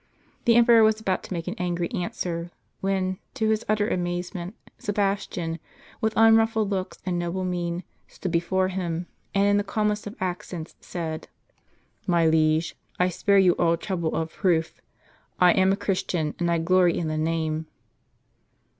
[0.45, 5.59] The emperor was about to make an angry answer, when, to his utter amazement, Sebastian,
[6.01, 11.27] with unruffled looks and noble mien, stood before him, and in the calmest accents said:"
[12.17, 14.81] My liege, I spare you all trouble of proof.
[15.39, 17.67] I mn a Christian, and I glory in the name."